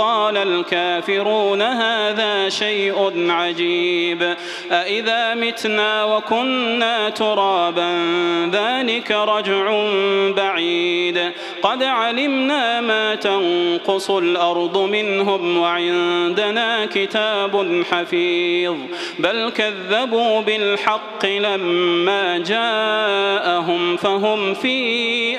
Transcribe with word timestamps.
فقال 0.00 0.36
الكافرون 0.36 1.62
هذا 1.62 2.48
شيء 2.48 3.30
عجيب. 3.30 4.34
أإذا 4.72 5.34
متنا 5.34 6.04
وكنا 6.04 7.08
ترابا 7.08 7.90
ذلك 8.52 9.10
رجع 9.10 9.84
بعيد. 10.36 11.30
قد 11.62 11.82
علمنا 11.82 12.80
ما 12.80 13.14
تنقص 13.14 14.10
الأرض 14.10 14.78
منهم 14.78 15.58
وعندنا 15.58 16.86
كتاب 16.86 17.84
حفيظ. 17.90 18.76
بل 19.18 19.50
كذبوا 19.56 20.40
بالحق 20.40 21.26
لما 21.26 22.38
جاءهم 22.38 23.96
فهم 23.96 24.54
في 24.54 25.29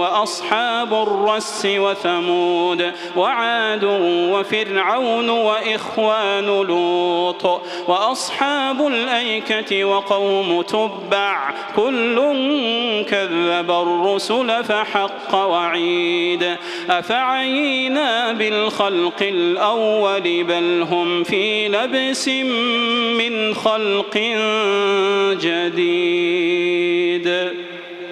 وأصحاب 0.00 0.94
الرس 0.94 1.66
وثمود 1.66 2.92
وعاد 3.16 3.84
وفرعون 4.32 5.30
وإخوان 5.30 6.46
لوط 6.46 7.62
وأصحاب 7.88 8.86
الأيكة 8.86 9.84
وقوم 9.84 10.62
تبع 10.62 11.50
كل 11.76 12.16
كذب 13.10 13.70
الرسل 13.70 14.64
فحق 14.64 15.34
وعيد 15.34 16.56
أفعينا 16.90 18.32
بالخلق 18.32 19.22
الأول 19.22 20.44
بل 20.44 20.86
هم 20.90 21.24
في 21.24 21.68
لبس 21.68 22.28
من 23.18 23.54
خلق 23.54 24.18
جديد 25.40 26.32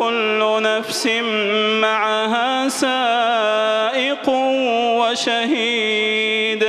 كل 0.00 0.62
نفس 0.62 1.06
معها 1.80 2.68
سائق 2.68 4.28
وشهيد. 5.00 6.64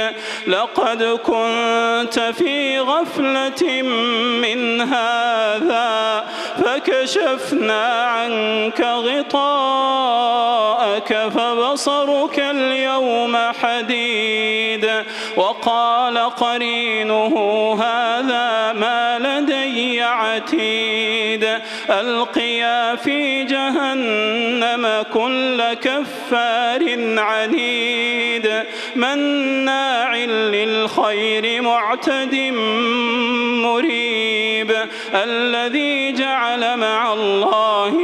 لقد 0.47 1.03
كنت 1.03 2.19
في 2.37 2.79
غفلة 2.79 3.81
من 4.41 4.81
هذا 4.81 6.25
فكشفنا 6.63 8.03
عنك 8.03 8.81
غطاءك 8.81 9.69
فبصرك 11.13 12.39
اليوم 12.39 13.37
حديد. 13.61 14.91
وقال 15.37 16.17
قرينه 16.17 17.35
هذا 17.81 18.60
ألقيا 21.91 22.95
في 22.95 23.43
جهنم 23.43 25.03
كل 25.13 25.73
كفار 25.73 26.83
عنيد 27.19 28.63
مناع 28.95 30.15
للخير 30.25 31.61
معتد 31.61 32.35
مريب 33.63 34.75
الذي 35.13 36.11
جعل 36.11 36.77
مع 36.77 37.13
الله 37.13 38.03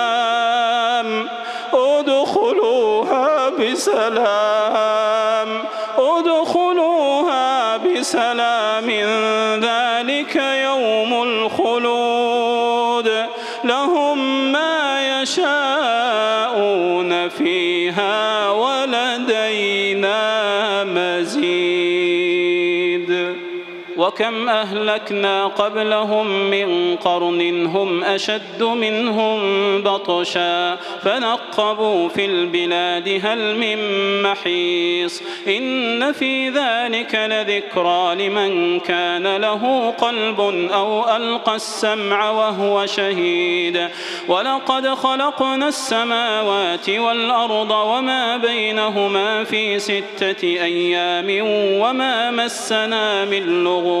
بسلام 3.61 5.49
ادخلوها 5.97 7.77
بسلام 7.77 8.89
ذلك 9.61 10.35
يوم 10.35 11.23
الخلود. 11.23 13.11
لهم 13.63 14.51
ما 14.51 15.21
يشاءون 15.21 16.61
فيها 17.29 18.20
وكم 24.11 24.49
أهلكنا 24.49 25.47
قبلهم 25.47 26.49
من 26.49 26.95
قرن 26.95 27.65
هم 27.65 28.03
أشد 28.03 28.63
منهم 28.63 29.39
بطشا 29.81 30.75
فنقبوا 30.75 32.09
في 32.09 32.25
البلاد 32.25 33.21
هل 33.23 33.55
من 33.55 33.77
محيص 34.23 35.21
إن 35.47 36.11
في 36.11 36.49
ذلك 36.49 37.15
لذكرى 37.15 38.15
لمن 38.15 38.79
كان 38.79 39.35
له 39.37 39.93
قلب 39.97 40.39
أو 40.73 41.15
ألقى 41.15 41.55
السمع 41.55 42.29
وهو 42.29 42.85
شهيد 42.85 43.87
ولقد 44.27 44.87
خلقنا 44.87 45.67
السماوات 45.67 46.89
والأرض 46.89 47.71
وما 47.71 48.37
بينهما 48.37 49.43
في 49.43 49.79
ستة 49.79 50.43
أيام 50.43 51.27
وما 51.81 52.31
مسنا 52.31 53.25
من 53.25 53.63
لغوب 53.63 54.00